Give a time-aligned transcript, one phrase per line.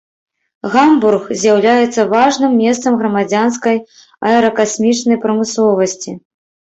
[0.75, 3.77] Гамбург, з'яўляецца важным месцам грамадзянскай
[4.31, 6.11] аэракасмічнай прамысловасці.